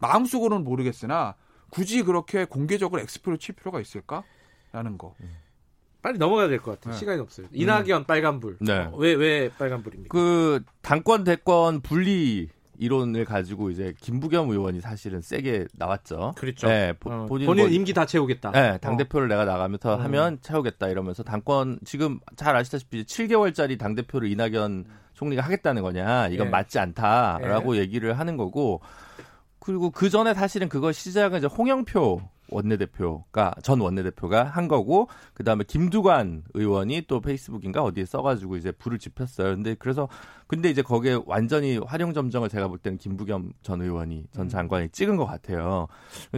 마음속으로는 0.00 0.64
모르겠으나 0.64 1.34
굳이 1.70 2.02
그렇게 2.02 2.44
공개적으로 2.44 3.00
엑스표를 3.02 3.38
칠 3.38 3.54
필요가 3.54 3.80
있을까라는 3.80 4.98
거. 4.98 5.14
음. 5.20 5.36
빨리 6.02 6.18
넘어가야 6.18 6.48
될 6.48 6.58
것 6.58 6.72
같아요. 6.72 6.94
네. 6.94 6.98
시간이 6.98 7.20
없어요. 7.20 7.46
이낙연 7.52 8.02
음. 8.02 8.04
빨간불. 8.04 8.56
네. 8.60 8.90
왜, 8.96 9.12
왜 9.14 9.50
빨간불입니까? 9.56 10.08
그, 10.12 10.62
당권, 10.80 11.22
대권 11.24 11.80
분리 11.80 12.48
이론을 12.78 13.24
가지고 13.24 13.70
이제 13.70 13.94
김부겸 14.00 14.50
의원이 14.50 14.80
사실은 14.80 15.20
세게 15.20 15.66
나왔죠. 15.74 16.34
그렇죠. 16.36 16.68
네, 16.68 16.92
보, 16.94 17.10
어, 17.10 17.26
본인, 17.26 17.46
본인 17.46 17.64
뭐, 17.66 17.72
임기 17.72 17.92
다 17.92 18.06
채우겠다. 18.06 18.50
네, 18.52 18.78
당 18.78 18.96
대표를 18.96 19.26
어. 19.26 19.28
내가 19.28 19.44
나가면서 19.44 19.96
음. 19.96 20.00
하면 20.02 20.38
채우겠다 20.40 20.88
이러면서 20.88 21.22
당권 21.22 21.78
지금 21.84 22.20
잘 22.36 22.56
아시다시피 22.56 23.04
7개월짜리 23.04 23.78
당 23.78 23.94
대표를 23.94 24.30
이낙연 24.30 24.86
총리가 25.14 25.42
하겠다는 25.42 25.82
거냐 25.82 26.28
이건 26.28 26.46
네. 26.46 26.50
맞지 26.50 26.78
않다라고 26.78 27.74
네. 27.74 27.80
얘기를 27.80 28.18
하는 28.18 28.36
거고 28.36 28.80
그리고 29.58 29.90
그 29.90 30.10
전에 30.10 30.34
사실은 30.34 30.68
그걸 30.68 30.92
시작은 30.92 31.38
이제 31.38 31.46
홍영표 31.46 32.20
원내대표가 32.52 33.54
전 33.62 33.80
원내대표가 33.80 34.44
한 34.44 34.68
거고 34.68 35.08
그다음에 35.34 35.64
김두관 35.66 36.42
의원이 36.54 37.04
또 37.08 37.20
페이스북인가 37.20 37.82
어디에 37.82 38.04
써가지고 38.04 38.56
이제 38.56 38.72
불을 38.72 38.98
지폈어요. 38.98 39.54
근데 39.54 39.74
그래서 39.78 40.08
근데 40.46 40.68
이제 40.68 40.82
거기에 40.82 41.18
완전히 41.26 41.78
활용 41.78 42.12
점정을 42.12 42.48
제가 42.48 42.68
볼 42.68 42.78
때는 42.78 42.98
김부겸 42.98 43.52
전 43.62 43.80
의원이 43.80 44.26
전 44.32 44.46
음. 44.46 44.48
장관이 44.48 44.90
찍은 44.90 45.16
것 45.16 45.26
같아요. 45.26 45.88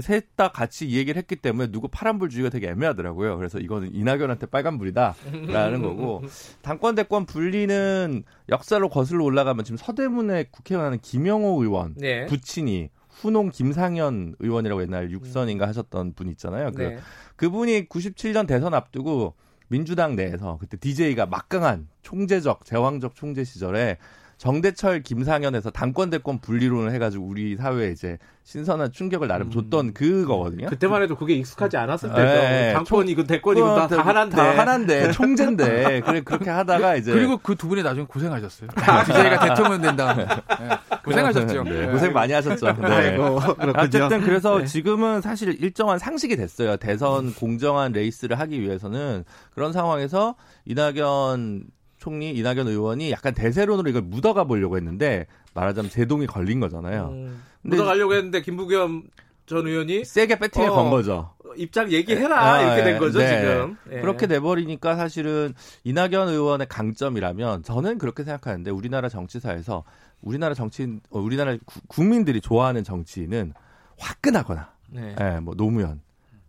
셋 0.00 0.24
다 0.36 0.48
같이 0.48 0.88
이 0.88 0.96
얘기를 0.96 1.16
했기 1.18 1.36
때문에 1.36 1.70
누구 1.70 1.88
파란불 1.88 2.28
주의가 2.28 2.50
되게 2.50 2.68
애매하더라고요. 2.68 3.36
그래서 3.36 3.58
이거는 3.58 3.94
이낙연한테 3.94 4.46
빨간불이다라는 4.46 5.82
거고 5.82 6.22
당권 6.62 6.94
대권 6.94 7.24
분리는 7.26 8.24
역사로 8.48 8.88
거슬러 8.88 9.24
올라가면 9.24 9.64
지금 9.64 9.76
서대문에 9.76 10.46
국회의원 10.50 10.86
하는 10.86 10.98
김영호 11.00 11.62
의원 11.62 11.94
네. 11.96 12.26
부친이 12.26 12.90
후농 13.20 13.50
김상현 13.50 14.36
의원이라고 14.38 14.82
옛날 14.82 15.10
육선인가 15.10 15.66
하셨던 15.68 16.14
분 16.14 16.28
있잖아요. 16.30 16.72
그 16.72 16.82
네. 16.82 16.98
그분이 17.36 17.88
97년 17.88 18.46
대선 18.46 18.74
앞두고 18.74 19.34
민주당 19.68 20.14
내에서 20.14 20.58
그때 20.60 20.76
DJ가 20.76 21.26
막강한 21.26 21.88
총재적 22.02 22.64
제왕적 22.64 23.14
총재 23.14 23.44
시절에 23.44 23.98
정대철 24.44 25.02
김상현에서 25.02 25.70
당권 25.70 26.10
대권 26.10 26.38
분리론을 26.38 26.92
해가지고 26.92 27.24
우리 27.24 27.56
사회에 27.56 27.90
이제 27.92 28.18
신선한 28.42 28.92
충격을 28.92 29.26
나름 29.26 29.46
음. 29.46 29.50
줬던 29.50 29.94
그거거든요. 29.94 30.66
그때만 30.66 31.00
해도 31.00 31.16
그게 31.16 31.32
익숙하지 31.32 31.78
않았을 31.78 32.10
때죠. 32.10 32.22
네. 32.22 32.74
당권이고 32.74 33.24
대권이고 33.24 33.66
다, 33.74 33.88
다 33.88 34.02
하나인데. 34.02 34.36
다 34.36 34.58
하나인데 34.58 35.12
총재인데 35.12 36.02
그래 36.02 36.20
그렇게 36.20 36.50
하다가 36.50 36.96
이제 36.96 37.10
그리고 37.12 37.38
그 37.38 37.54
두 37.54 37.68
분이 37.68 37.82
나중에 37.82 38.04
고생하셨어요. 38.06 38.68
DJ가 39.06 39.48
대통령 39.48 39.80
된 39.80 39.96
다음에 39.96 40.26
네. 40.26 40.68
고생하셨죠. 41.02 41.62
네. 41.64 41.86
고생 41.86 42.12
많이 42.12 42.34
하셨죠. 42.34 42.72
네. 42.72 42.86
아이고, 42.86 43.40
어쨌든 43.76 44.20
그래서 44.20 44.58
네. 44.58 44.66
지금은 44.66 45.22
사실 45.22 45.58
일정한 45.62 45.98
상식이 45.98 46.36
됐어요. 46.36 46.76
대선 46.76 47.32
공정한 47.32 47.92
레이스를 47.92 48.38
하기 48.40 48.60
위해서는 48.60 49.24
그런 49.54 49.72
상황에서 49.72 50.34
이낙연 50.66 51.64
총리 52.04 52.32
이낙연 52.32 52.68
의원이 52.68 53.10
약간 53.12 53.32
대세론으로 53.32 53.88
이걸 53.88 54.02
묻어가 54.02 54.44
보려고 54.44 54.76
했는데 54.76 55.26
말하자면 55.54 55.90
제동이 55.90 56.26
걸린 56.26 56.60
거잖아요. 56.60 57.08
음, 57.12 57.42
묻어가려고 57.62 58.12
했는데 58.12 58.42
김부겸 58.42 59.04
전 59.46 59.66
의원이 59.66 60.04
세게 60.04 60.38
배팅을 60.38 60.68
어, 60.68 60.74
건 60.74 60.90
거죠. 60.90 61.32
입장 61.56 61.90
얘기해라 61.90 62.38
아, 62.38 62.60
이렇게 62.60 62.84
된 62.84 62.98
거죠 62.98 63.20
네. 63.20 63.28
지금. 63.28 63.76
예. 63.90 64.00
그렇게 64.02 64.26
돼버리니까 64.26 64.96
사실은 64.96 65.54
이낙연 65.84 66.28
의원의 66.28 66.66
강점이라면 66.68 67.62
저는 67.62 67.96
그렇게 67.96 68.22
생각하는데 68.22 68.70
우리나라 68.70 69.08
정치사에서 69.08 69.84
우리나라 70.20 70.52
정치인, 70.52 71.00
어, 71.08 71.20
우리나라 71.20 71.56
구, 71.64 71.80
국민들이 71.88 72.42
좋아하는 72.42 72.84
정치인은 72.84 73.54
화끈하거나, 73.98 74.72
네. 74.90 75.16
예, 75.18 75.40
뭐 75.40 75.54
노무현, 75.54 76.02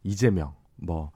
이재명, 0.04 0.54
뭐 0.76 1.12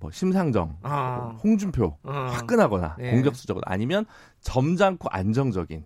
뭐 0.00 0.10
심상정, 0.10 0.76
아. 0.82 1.30
뭐 1.32 1.40
홍준표 1.42 1.98
아. 2.04 2.26
화끈하거나 2.32 2.96
네. 2.98 3.10
공격수적으로 3.12 3.62
아니면 3.66 4.06
점잖고 4.40 5.08
안정적인. 5.10 5.84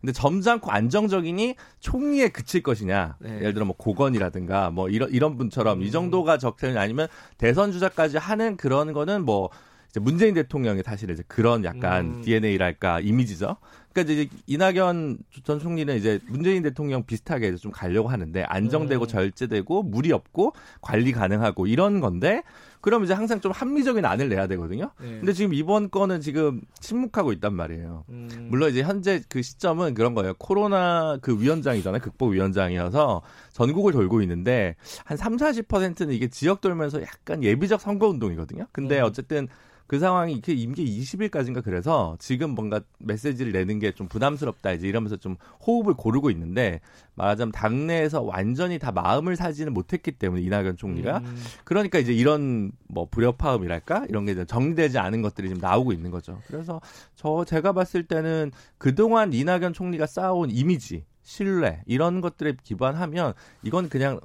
근데 0.00 0.12
점잖고 0.12 0.70
안정적이니 0.70 1.56
총리에 1.80 2.28
그칠 2.28 2.62
것이냐. 2.62 3.16
네. 3.20 3.36
예를 3.36 3.54
들어 3.54 3.64
뭐 3.64 3.74
고건이라든가 3.76 4.70
뭐 4.70 4.88
이런 4.88 5.10
이런 5.10 5.36
분처럼 5.36 5.80
음. 5.80 5.82
이 5.82 5.90
정도가 5.90 6.38
적절히 6.38 6.78
아니면 6.78 7.08
대선 7.38 7.72
주자까지 7.72 8.18
하는 8.18 8.56
그런 8.56 8.92
거는 8.92 9.24
뭐 9.24 9.50
이제 9.90 10.00
문재인 10.00 10.34
대통령의 10.34 10.82
사실 10.84 11.10
이제 11.10 11.24
그런 11.26 11.64
약간 11.64 12.18
음. 12.18 12.22
DNA랄까 12.22 13.00
이미지죠. 13.00 13.56
그러니까 13.92 14.12
이제 14.12 14.28
이낙연 14.46 15.18
전 15.42 15.58
총리는 15.58 15.96
이제 15.96 16.20
문재인 16.26 16.62
대통령 16.62 17.04
비슷하게 17.04 17.56
좀 17.56 17.72
가려고 17.72 18.10
하는데 18.10 18.42
안정되고 18.42 19.06
음. 19.06 19.08
절제되고 19.08 19.84
무리 19.84 20.12
없고 20.12 20.52
관리 20.82 21.12
가능하고 21.12 21.66
이런 21.66 22.00
건데 22.00 22.42
그럼 22.86 23.02
이제 23.02 23.14
항상 23.14 23.40
좀 23.40 23.50
합리적인 23.50 24.04
안을 24.04 24.28
내야 24.28 24.46
되거든요. 24.46 24.92
네. 25.00 25.08
근데 25.18 25.32
지금 25.32 25.52
이번 25.54 25.90
건은 25.90 26.20
지금 26.20 26.60
침묵하고 26.78 27.32
있단 27.32 27.52
말이에요. 27.52 28.04
음. 28.10 28.46
물론 28.48 28.70
이제 28.70 28.84
현재 28.84 29.20
그 29.28 29.42
시점은 29.42 29.94
그런 29.94 30.14
거예요. 30.14 30.34
코로나 30.38 31.18
그 31.20 31.36
위원장이잖아요. 31.36 32.00
극복 32.00 32.28
위원장이어서 32.28 33.22
전국을 33.52 33.92
돌고 33.92 34.22
있는데 34.22 34.76
한 35.04 35.16
3, 35.16 35.34
40%는 35.36 36.14
이게 36.14 36.28
지역 36.28 36.60
돌면서 36.60 37.02
약간 37.02 37.42
예비적 37.42 37.80
선거 37.80 38.06
운동이거든요. 38.06 38.68
근데 38.70 39.00
음. 39.00 39.04
어쨌든 39.04 39.48
그 39.88 40.00
상황이 40.00 40.32
이렇게 40.32 40.52
임기 40.52 40.84
20일까지인가 41.00 41.62
그래서 41.62 42.16
지금 42.18 42.50
뭔가 42.50 42.80
메시지를 42.98 43.52
내는 43.52 43.78
게 43.78 43.92
좀 43.92 44.08
부담스럽다 44.08 44.72
이제 44.72 44.88
이러면서 44.88 45.16
좀 45.16 45.36
호흡을 45.64 45.94
고르고 45.94 46.30
있는데 46.32 46.80
말하자면 47.14 47.52
당내에서 47.52 48.22
완전히 48.22 48.78
다 48.80 48.90
마음을 48.92 49.36
사지는 49.36 49.72
못했기 49.72 50.12
때문에 50.12 50.42
이낙연 50.42 50.76
총리가 50.76 51.18
음. 51.18 51.36
그러니까 51.64 52.00
이제 52.00 52.12
이런 52.12 52.72
뭐 52.88 53.06
불협화음이랄까 53.10 54.06
이런 54.08 54.26
게 54.26 54.44
정리되지 54.44 54.98
않은 54.98 55.22
것들이 55.22 55.48
지금 55.48 55.60
나오고 55.60 55.92
있는 55.92 56.10
거죠. 56.10 56.40
그래서 56.46 56.80
저 57.14 57.44
제가 57.44 57.72
봤을 57.72 58.04
때는 58.04 58.52
그동안 58.78 59.32
이낙연 59.32 59.72
총리가 59.72 60.06
쌓아온 60.06 60.50
이미지 60.50 61.04
신뢰 61.22 61.82
이런 61.86 62.20
것들에 62.20 62.54
기반하면 62.62 63.34
이건 63.62 63.88
그냥 63.88 64.20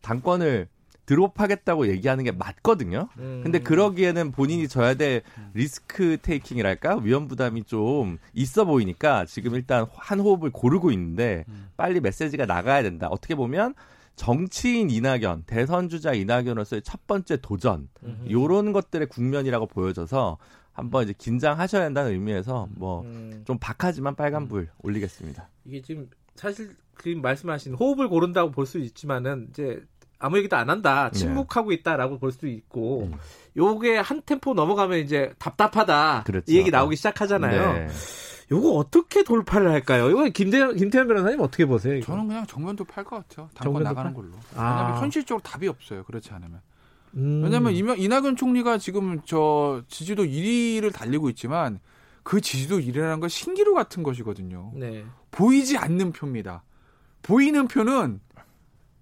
당권을 0.00 0.68
드롭하겠다고 1.06 1.88
얘기하는 1.88 2.22
게 2.22 2.30
맞거든요. 2.30 3.08
음. 3.18 3.40
근데 3.42 3.58
그러기에는 3.58 4.30
본인이 4.30 4.68
져야 4.68 4.94
될 4.94 5.22
리스크 5.54 6.18
테이킹이랄까 6.22 6.98
위험 7.02 7.26
부담이 7.26 7.64
좀 7.64 8.18
있어 8.32 8.64
보이니까 8.64 9.24
지금 9.24 9.56
일단 9.56 9.86
한 9.92 10.20
호흡을 10.20 10.50
고르고 10.50 10.92
있는데 10.92 11.44
빨리 11.76 11.98
메시지가 12.00 12.46
나가야 12.46 12.84
된다. 12.84 13.08
어떻게 13.10 13.34
보면 13.34 13.74
정치인 14.16 14.90
이낙연, 14.90 15.44
대선 15.46 15.88
주자 15.88 16.12
이낙연으로서의 16.12 16.82
첫 16.82 17.06
번째 17.06 17.38
도전 17.40 17.88
요런 18.30 18.72
것들의 18.72 19.06
국면이라고 19.08 19.66
보여져서 19.66 20.36
한번 20.72 21.04
이제 21.04 21.14
긴장하셔야 21.16 21.84
한다는 21.84 22.12
의미에서 22.12 22.68
뭐좀 22.72 23.06
음. 23.06 23.58
박하지만 23.60 24.14
빨간불 24.14 24.68
올리겠습니다. 24.82 25.48
이게 25.64 25.80
지금 25.82 26.08
사실 26.36 26.74
그 26.94 27.08
말씀하신 27.08 27.74
호흡을 27.74 28.08
고른다고 28.08 28.50
볼 28.50 28.66
수 28.66 28.78
있지만은 28.78 29.48
이제 29.50 29.82
아무 30.18 30.36
얘기도 30.38 30.56
안 30.56 30.68
한다. 30.68 31.10
네. 31.12 31.18
침묵하고 31.18 31.72
있다라고 31.72 32.18
볼 32.18 32.30
수도 32.30 32.46
있고 32.46 33.04
음. 33.04 33.14
요게 33.56 33.96
한 33.98 34.20
템포 34.24 34.52
넘어가면 34.54 34.98
이제 34.98 35.32
답답하다. 35.38 36.24
그렇죠. 36.26 36.52
이 36.52 36.56
얘기 36.56 36.70
나오기 36.70 36.96
시작하잖아요. 36.96 37.72
네. 37.72 37.88
요거 38.50 38.70
어떻게 38.72 39.22
돌파를 39.22 39.70
할까요? 39.70 40.10
이거 40.10 40.28
김대 40.30 40.72
김태현 40.74 41.06
변호사님 41.06 41.40
어떻게 41.40 41.66
보세요? 41.66 41.94
이거? 41.94 42.06
저는 42.06 42.26
그냥 42.26 42.46
정면도 42.46 42.84
팔것 42.84 43.28
같아요. 43.28 43.48
당권 43.54 43.82
나가는 43.84 44.12
걸로. 44.12 44.28
아. 44.56 44.70
왜냐하면 44.74 45.00
현실적으로 45.02 45.42
답이 45.42 45.68
없어요. 45.68 46.02
그렇지 46.04 46.30
않으면. 46.32 46.60
음. 47.14 47.42
왜냐하면 47.44 47.72
이명, 47.72 47.98
이낙연 47.98 48.36
총리가 48.36 48.78
지금 48.78 49.20
저 49.24 49.82
지지도 49.88 50.24
1위를 50.24 50.92
달리고 50.92 51.28
있지만 51.30 51.78
그 52.22 52.40
지지도 52.40 52.78
1위라는 52.78 53.20
건 53.20 53.28
신기루 53.28 53.72
같은 53.74 54.02
것이거든요. 54.02 54.72
네. 54.74 55.04
보이지 55.30 55.76
않는 55.78 56.12
표입니다. 56.12 56.62
보이는 57.22 57.68
표는 57.68 58.20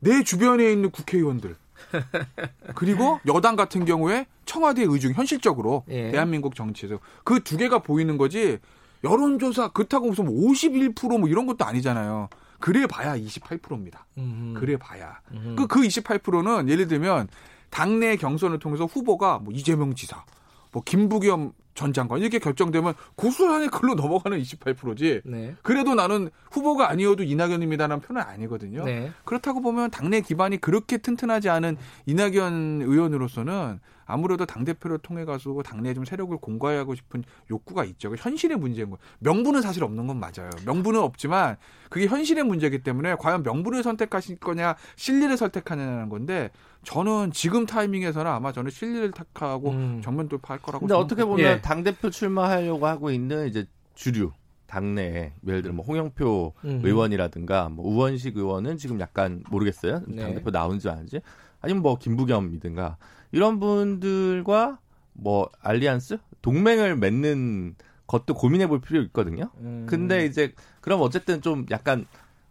내 0.01 0.23
주변에 0.23 0.71
있는 0.71 0.91
국회의원들 0.91 1.57
그리고 2.75 3.21
여당 3.27 3.57
같은 3.57 3.85
경우에 3.85 4.27
청와대 4.45 4.83
의중 4.83 5.13
현실적으로 5.13 5.85
예. 5.89 6.11
대한민국 6.11 6.55
정치에서 6.55 6.99
그 7.25 7.41
두 7.41 7.57
개가 7.57 7.81
보이는 7.81 8.19
거지 8.19 8.59
여론조사 9.05 9.69
그렇다고 9.69 10.09
무슨 10.09 10.27
51%뭐 10.27 11.29
이런 11.29 11.47
것도 11.47 11.65
아니잖아요. 11.65 12.29
그래 12.61 12.87
봐야 12.87 13.17
28%입니다. 13.17 14.07
음흠. 14.19 14.59
그래 14.59 14.77
봐야. 14.77 15.21
그, 15.57 15.67
그 15.67 15.81
28%는 15.81 16.69
예를 16.69 16.89
들면 16.89 17.29
당내 17.71 18.17
경선을 18.17 18.59
통해서 18.59 18.85
후보가 18.85 19.39
뭐 19.39 19.53
이재명 19.53 19.95
지사, 19.95 20.25
뭐 20.73 20.83
김부겸 20.85 21.53
전 21.79 21.93
장관 21.93 22.19
이렇게 22.19 22.41
결정되면 22.41 22.95
고스란히 23.15 23.69
글로 23.69 23.95
넘어가는 23.95 24.37
28%지. 24.43 25.21
네. 25.25 25.55
그래도 25.63 25.95
나는 25.95 26.29
후보가 26.51 26.91
아니어도 26.91 27.23
이낙연입니다라는 27.23 28.01
표는 28.01 28.21
아니거든요. 28.21 28.85
네. 28.85 29.13
그렇다고 29.25 29.61
보면 29.61 29.93
당내 29.93 30.21
기반이 30.23 30.57
그렇게 30.57 30.99
튼튼하지 30.99 31.49
않은 31.51 31.77
이낙연 32.07 32.83
의원으로서는 32.83 33.79
아무래도 34.09 34.47
당 34.47 34.65
대표를 34.65 34.99
통해 34.99 35.27
가지고 35.27 35.63
당내에 35.63 35.93
좀 35.93 36.07
세력을 36.07 36.37
공과하고 36.39 36.95
싶은 36.95 37.23
욕구가 37.51 37.85
있죠. 37.85 38.15
현실의 38.17 38.57
문제인 38.57 38.89
거예요. 38.89 38.99
명분은 39.19 39.61
사실 39.61 39.85
없는 39.85 40.07
건 40.07 40.19
맞아요. 40.19 40.49
명분은 40.65 40.99
없지만 40.99 41.57
그게 41.91 42.07
현실의 42.07 42.43
문제이기 42.45 42.83
때문에 42.83 43.17
과연 43.17 43.43
명분을 43.43 43.83
선택하실 43.83 44.37
거냐, 44.37 44.77
실리를 44.97 45.37
선택하냐는 45.37 46.09
건데 46.09 46.51
저는 46.85 47.33
지금 47.33 47.67
타이밍에서는 47.67 48.31
아마 48.31 48.51
저는 48.51 48.71
실리를 48.71 49.13
택하고 49.13 49.71
음. 49.71 50.01
정면 50.03 50.29
돌파할 50.29 50.61
거라고. 50.63 50.87
근데 50.87 50.95
어떻게 50.95 51.25
보면 51.25 51.47
예. 51.47 51.61
당 51.61 51.85
대표 51.85 52.09
출마하려고 52.09 52.87
하고 52.87 53.11
있는 53.11 53.47
이제 53.47 53.67
주류 53.95 54.33
당내에 54.69 55.33
예를 55.47 55.63
들어 55.63 55.75
뭐 55.75 55.85
홍영표 55.85 56.55
음. 56.65 56.81
의원이라든가 56.83 57.69
뭐 57.69 57.87
우원식 57.87 58.39
의원은 58.39 58.79
지금 58.79 59.01
약간 59.01 59.43
모르겠어요. 59.51 60.03
네. 60.09 60.23
당 60.23 60.35
대표 60.35 60.51
나온지 60.51 60.89
아닌지 60.89 61.21
아니면 61.61 61.83
뭐 61.83 61.99
김부겸이든가 61.99 62.97
이런 63.33 63.61
분들과 63.61 64.79
뭐 65.13 65.51
알리안스 65.61 66.19
동맹을 66.43 66.97
맺는 66.97 67.77
것도 68.07 68.35
고민해 68.35 68.69
볼 68.69 68.81
필요 68.81 69.03
있거든요. 69.03 69.51
음. 69.59 69.87
근데 69.89 70.25
이제 70.25 70.55
그럼 70.81 71.03
어쨌든 71.03 71.43
좀 71.43 71.67
약간 71.71 72.07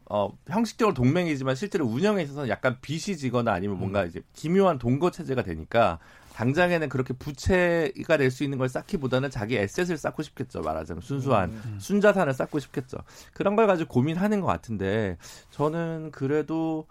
어 0.09 0.29
형식적으로 0.47 0.93
동맹이지만 0.93 1.55
실제로 1.55 1.85
운영에 1.85 2.21
있어서 2.23 2.47
약간 2.47 2.77
빚이 2.81 3.17
지거나 3.17 3.51
아니면 3.51 3.77
뭔가 3.79 4.03
음. 4.03 4.07
이제 4.07 4.21
기묘한 4.33 4.77
동거 4.77 5.11
체제가 5.11 5.41
되니까 5.43 5.99
당장에는 6.37 6.87
그렇게 6.89 7.13
부채가 7.15 8.17
될 8.17 8.27
수 8.29 8.43
있는 8.43 8.59
걸 8.59 8.69
쌓기보다는 8.69 9.31
자기 9.31 9.57
에셋을 9.57 9.97
쌓고 9.97 10.21
싶겠죠. 10.21 10.61
말하자면 10.61 11.01
순수한 11.01 11.49
음, 11.49 11.61
음. 11.65 11.79
순자산을 11.79 12.33
쌓고 12.33 12.59
싶겠죠. 12.59 12.97
그런 13.33 13.55
걸 13.55 13.65
가지고 13.65 13.91
고민하는 13.91 14.41
것 14.41 14.47
같은데 14.47 15.17
저는 15.49 16.11
그래도 16.11 16.85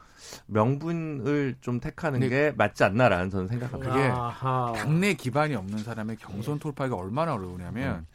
명분을 0.46 1.56
좀 1.60 1.78
택하는 1.78 2.20
네. 2.20 2.28
게 2.28 2.52
맞지 2.56 2.82
않나라는 2.82 3.30
저는 3.30 3.46
생각합니다. 3.46 3.92
그게 3.92 4.80
당내 4.80 5.14
기반이 5.14 5.54
없는 5.54 5.78
사람의 5.78 6.16
경선 6.16 6.58
돌파가 6.58 6.96
얼마나 6.96 7.34
어려우냐면 7.34 7.98
음. 7.98 8.06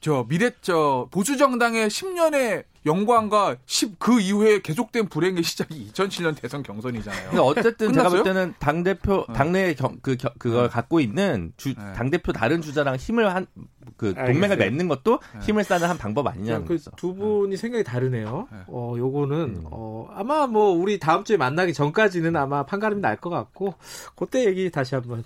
저 0.00 0.26
미래 0.28 0.50
저 0.60 1.08
보수 1.10 1.36
정당의 1.36 1.88
10년의 1.88 2.64
영광과 2.86 3.56
10, 3.66 3.98
그 3.98 4.20
이후에 4.20 4.60
계속된 4.62 5.08
불행의 5.08 5.42
시작이 5.42 5.90
2007년 5.92 6.40
대선 6.40 6.62
경선이잖아요. 6.62 7.30
근데 7.30 7.42
어쨌든 7.42 7.92
제가 7.92 8.08
볼 8.08 8.22
때는 8.22 8.54
당 8.58 8.82
대표 8.82 9.24
어. 9.28 9.32
당내에 9.32 9.74
그 10.00 10.16
그걸 10.38 10.62
네. 10.64 10.68
갖고 10.68 11.00
있는 11.00 11.52
당 11.94 12.06
네. 12.06 12.10
대표 12.10 12.32
다른 12.32 12.62
주자랑 12.62 12.96
힘을 12.96 13.34
한 13.34 13.46
그 13.96 14.14
동맹을 14.14 14.56
맺는 14.56 14.86
것도 14.88 15.18
네. 15.34 15.40
힘을 15.40 15.64
쌓는 15.64 15.88
한 15.88 15.98
방법 15.98 16.26
아니냐는 16.28 16.64
그 16.66 16.74
거죠. 16.76 16.90
두 16.96 17.14
분이 17.14 17.56
생각이 17.56 17.82
다르네요. 17.84 18.46
어 18.68 18.94
요거는 18.96 19.36
음. 19.36 19.62
어 19.64 20.08
아마 20.12 20.46
뭐 20.46 20.70
우리 20.70 20.98
다음 20.98 21.24
주에 21.24 21.36
만나기 21.36 21.72
전까지는 21.74 22.36
아마 22.36 22.64
판가름이 22.64 23.00
날 23.00 23.18
것 23.18 23.30
같고 23.30 23.74
그때 24.14 24.44
얘기 24.46 24.70
다시 24.70 24.94
한번 24.94 25.24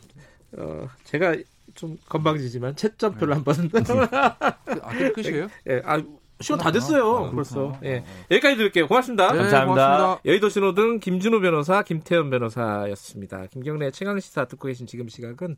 어 0.56 0.88
제가 1.04 1.36
좀 1.74 1.98
건방지지만 2.08 2.76
채점표를 2.76 3.34
한번 3.34 3.70
아, 4.12 5.12
끝이에요? 5.14 5.48
예. 5.68 5.82
아, 5.84 6.02
시간 6.40 6.58
다 6.58 6.72
됐어요. 6.72 7.26
아, 7.26 7.30
벌써. 7.30 7.78
예. 7.84 7.98
어, 7.98 8.00
어. 8.00 8.04
여기까지 8.30 8.56
드릴게요. 8.56 8.88
고맙습니다. 8.88 9.32
네, 9.32 9.38
감사합니다. 9.38 9.86
고맙습니다. 9.86 10.20
여의도 10.24 10.48
신호등 10.48 11.00
김준호 11.00 11.40
변호사, 11.40 11.82
김태현 11.82 12.30
변호사였습니다. 12.30 13.46
김경래 13.46 13.90
최강 13.90 14.18
시사 14.18 14.46
듣고 14.46 14.68
계신 14.68 14.86
지금 14.86 15.08
시각은 15.08 15.56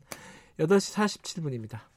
8시 0.59 0.95
47분입니다. 0.95 1.94